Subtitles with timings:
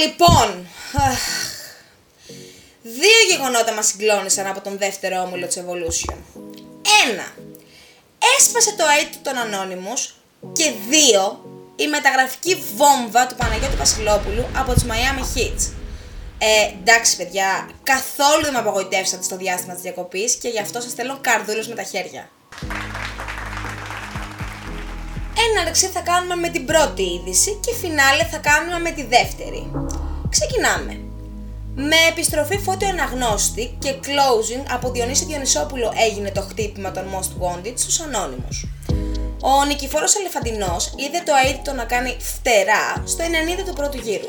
[0.00, 0.66] λοιπόν,
[2.82, 6.14] δύο γεγονότα μας συγκλώνησαν από τον δεύτερο όμιλο της Evolution.
[7.08, 7.32] Ένα,
[8.38, 10.10] έσπασε το AIDS των Anonymous
[10.52, 11.44] και δύο,
[11.76, 15.72] η μεταγραφική βόμβα του Παναγιώτη Βασιλόπουλου από τις Miami Heat.
[16.38, 20.92] Ε, εντάξει παιδιά, καθόλου δεν με απογοητεύσατε στο διάστημα της διακοπής και γι' αυτό σας
[20.92, 22.30] θέλω καρδούλες με τα χέρια.
[25.56, 29.70] Έναρξη θα κάνουμε με την πρώτη είδηση και φινάλε θα κάνουμε με τη δεύτερη.
[30.28, 31.00] Ξεκινάμε.
[31.74, 37.72] Με επιστροφή φώτιο αναγνώστη και closing από Διονύση Διονυσόπουλο έγινε το χτύπημα των Most Wanted
[37.74, 38.66] στους ανώνυμους.
[39.40, 44.28] Ο Νικηφόρος Αλεφαντινός είδε το αίτητο να κάνει φτερά στο 90 του πρώτου γύρου.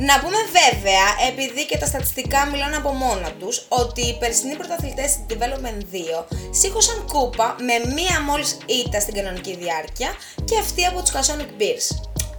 [0.00, 5.10] Να πούμε βέβαια, επειδή και τα στατιστικά μιλάνε από μόνα τους, ότι οι περσινοί πρωταθλητές
[5.10, 5.82] στην Development
[6.22, 10.10] 2 σήκωσαν κούπα με μία μόλις ήττα στην κανονική διάρκεια
[10.44, 11.86] και αυτή από τους Casonic Bears.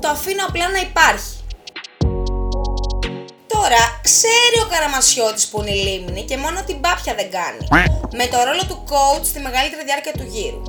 [0.00, 1.34] Το αφήνω απλά να υπάρχει.
[3.46, 7.90] Τώρα, ξέρει ο Καραμασιώτης που είναι η λίμνη και μόνο την πάπια δεν κάνει.
[8.16, 10.62] Με το ρόλο του coach στη μεγαλύτερη διάρκεια του γύρου.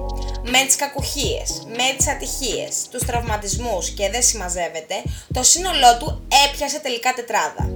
[0.43, 4.95] Με τις κακουχίες, με τις ατυχίες, τους τραυματισμούς και δεν συμμαζεύεται,
[5.33, 7.69] το σύνολό του έπιασε τελικά τετράδα.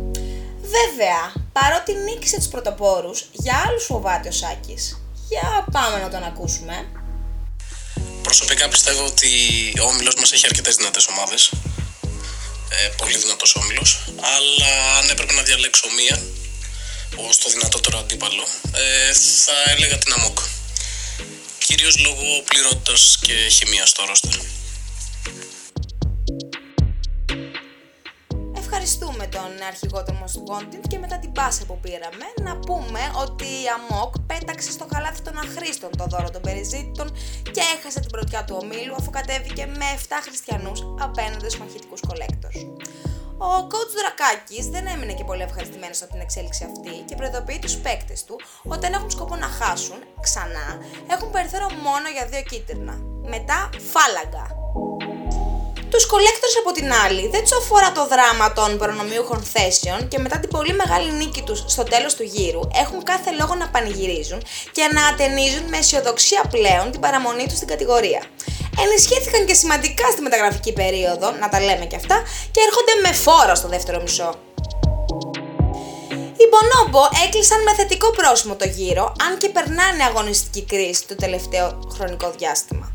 [0.61, 5.01] Βέβαια, παρότι νίκησε τους πρωτοπόρους, για άλλους φοβάται ο Σάκης.
[5.29, 6.87] Για πάμε να τον ακούσουμε.
[8.21, 9.29] Προσωπικά πιστεύω ότι
[9.81, 11.51] ο όμιλος μας έχει αρκετές δυνατές ομάδες
[12.69, 14.03] ε, πολύ δυνατός όμιλος
[14.35, 16.23] αλλά αν έπρεπε να διαλέξω μία
[17.27, 18.43] ως το δυνατότερο αντίπαλο
[18.73, 20.39] ε, θα έλεγα την ΑΜΟΚ
[21.75, 24.31] κυρίως λόγω πληρότητας και χημίας στο ρόστερ.
[28.57, 33.43] Ευχαριστούμε τον αρχηγό του Most Wanted και μετά την πάσα που πήραμε να πούμε ότι
[33.43, 37.07] η ΑΜΟΚ πέταξε στο καλάθι των αχρήστων το δώρο των περιζήτητων
[37.51, 42.57] και έχασε την πρωτιά του ομίλου αφού κατέβηκε με 7 χριστιανούς απέναντι στους μαχητικούς collectors.
[43.37, 47.75] Ο coach Δρακάκης δεν έμεινε και πολύ ευχαριστημένος από την εξέλιξη αυτή και προειδοποιεί τους
[47.75, 50.67] παίκτες του ότι δεν έχουν σκοπό να χάσουν ξανά,
[51.07, 52.95] έχουν περιθώριο μόνο για δύο κίτρινα.
[53.33, 54.45] Μετά φάλαγγα.
[55.89, 60.39] Τους collectors από την άλλη δεν τους αφορά το δράμα των προνομιούχων θέσεων και μετά
[60.39, 64.89] την πολύ μεγάλη νίκη τους στο τέλος του γύρου έχουν κάθε λόγο να πανηγυρίζουν και
[64.93, 68.23] να ατενίζουν με αισιοδοξία πλέον την παραμονή τους στην κατηγορία.
[68.83, 73.55] Ενισχύθηκαν και σημαντικά στη μεταγραφική περίοδο, να τα λέμε και αυτά, και έρχονται με φόρο
[73.55, 74.33] στο δεύτερο μισό.
[76.37, 81.79] Οι Μπονόμπο έκλεισαν με θετικό πρόσημο το γύρο, αν και περνάνε αγωνιστική κρίση το τελευταίο
[81.95, 82.93] χρονικό διάστημα.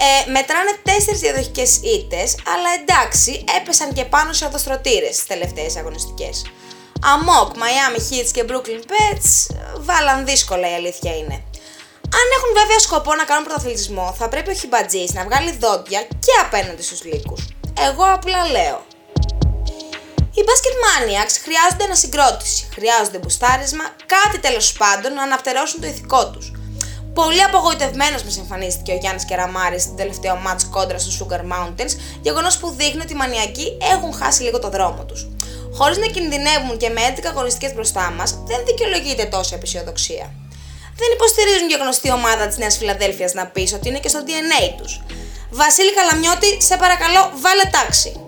[0.00, 6.44] Ε, μετράνε τέσσερις διαδοχικές ήττες, αλλά εντάξει, έπεσαν και πάνω σε οδοστρωτήρες στις τελευταίες αγωνιστικές.
[7.02, 11.44] Αμόκ, Miami Heat και Brooklyn Pets βάλαν δύσκολα η αλήθεια είναι.
[12.20, 16.32] Αν έχουν βέβαια σκοπό να κάνουν πρωταθλητισμό, θα πρέπει ο Χιμπατζής να βγάλει δόντια και
[16.44, 17.42] απέναντι στους λύκους.
[17.88, 18.78] Εγώ απλά λέω.
[20.36, 23.84] Οι Basket Maniacs χρειάζονται ανασυγκρότηση, χρειάζονται μπουστάρισμα,
[24.14, 26.46] κάτι τέλος πάντων να αναπτερώσουν το ηθικό τους.
[27.14, 32.58] Πολύ απογοητευμένος μα εμφανίστηκε ο Γιάννης Κεραμάρης στην τελευταίο match κόντρα στο Sugar Mountains, γεγονός
[32.58, 35.28] που δείχνει ότι οι μανιακοί έχουν χάσει λίγο το δρόμο τους.
[35.78, 40.45] Χωρίς να κινδυνεύουν και με 11 αγωνιστικές μπροστά μας, δεν δικαιολογείται τόση απεσιοδοξία.
[41.00, 44.62] Δεν υποστηρίζουν και γνωστή ομάδα της Νέας Φιλαδέλφιας να πεις ότι είναι και στο DNA
[44.80, 45.00] τους.
[45.50, 48.20] Βασίλη Καλαμιώτη, σε παρακαλώ, βάλε τάξη.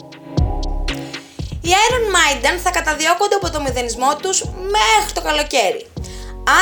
[1.61, 5.87] Οι Iron Maiden θα καταδιώκονται από το μηδενισμό τους μέχρι το καλοκαίρι.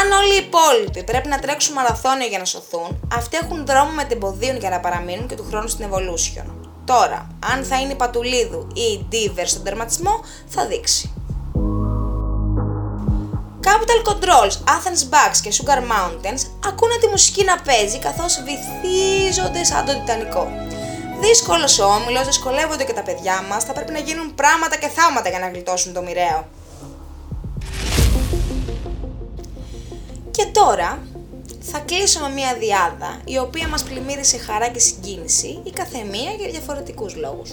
[0.00, 4.04] Αν όλοι οι υπόλοιποι πρέπει να τρέξουν μαραθώνιο για να σωθούν, αυτοί έχουν δρόμο με
[4.04, 6.46] την για να παραμείνουν και του χρόνου στην Evolution.
[6.84, 11.15] Τώρα, αν θα είναι η Πατουλίδου ή η Diver στον τερματισμό, θα δείξει.
[13.86, 19.84] Capital Controls, Athens Bucks και Sugar Mountains ακούνε τη μουσική να παίζει καθώς βυθίζονται σαν
[19.84, 20.48] το Τιτανικό.
[21.20, 25.28] Δύσκολος ο όμιλος, δυσκολεύονται και τα παιδιά μας, θα πρέπει να γίνουν πράγματα και θάματα
[25.28, 26.48] για να γλιτώσουν το μοιραίο.
[30.30, 30.98] Και τώρα
[31.60, 36.50] θα κλείσω με μια διάδα η οποία μας πλημμύρισε χαρά και συγκίνηση η καθεμία για
[36.50, 37.50] διαφορετικούς λόγους.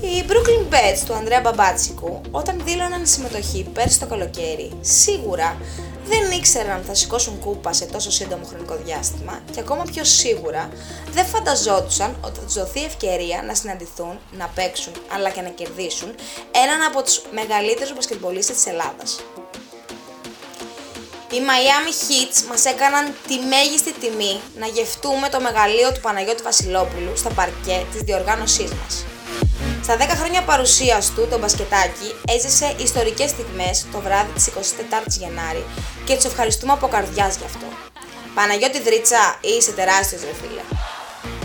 [0.00, 5.56] Οι Brooklyn Bets του Ανδρέα Μπαμπάτσικου όταν δήλωναν συμμετοχή πέρσι το καλοκαίρι σίγουρα
[6.04, 10.68] δεν ήξεραν θα σηκώσουν κούπα σε τόσο σύντομο χρονικό διάστημα και ακόμα πιο σίγουρα
[11.10, 16.14] δεν φανταζόντουσαν ότι θα τους δοθεί ευκαιρία να συναντηθούν, να παίξουν αλλά και να κερδίσουν
[16.64, 19.20] έναν από τους μεγαλύτερους μπασκετμπολίστες της Ελλάδας.
[21.30, 27.16] Οι Miami Heats μας έκαναν τη μέγιστη τιμή να γευτούμε το μεγαλείο του Παναγιώτη Βασιλόπουλου
[27.16, 29.04] στα παρκέ της διοργάνωσής μας.
[29.88, 35.64] Στα 10 χρόνια παρουσίας του, το μπασκετάκι έζησε ιστορικές στιγμές το βράδυ της 24ης Γενάρη
[36.04, 37.66] και τους ευχαριστούμε από καρδιάς γι' αυτό.
[38.34, 40.64] Παναγιώτη Δρίτσα, είσαι τεράστιος ρε φίλε.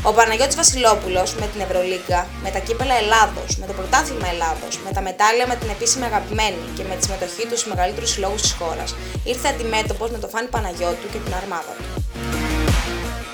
[0.08, 4.92] Ο Παναγιώτης Βασιλόπουλος με την Ευρωλίγκα, με τα κύπελα Ελλάδος, με το πρωτάθλημα Ελλάδος, με
[4.96, 8.54] τα μετάλλια με την επίσημη αγαπημένη και με τη συμμετοχή του στους μεγαλύτερους συλλόγους της
[8.60, 12.03] χώρας, ήρθε αντιμέτωπος με το Φάνη Παναγιώτου και την αρμάδα του.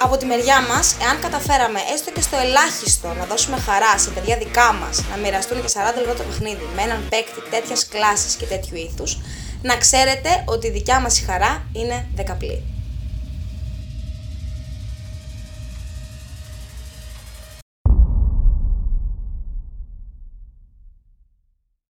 [0.01, 4.37] Από τη μεριά μας, εάν καταφέραμε έστω και στο ελάχιστο να δώσουμε χαρά σε παιδιά
[4.37, 8.45] δικά μας να μοιραστούν και 40 λεπτά το παιχνίδι με έναν παίκτη τέτοιας κλάσης και
[8.45, 9.17] τέτοιου ήθους,
[9.61, 12.78] να ξέρετε ότι η δικιά μας η χαρά είναι δεκαπλή.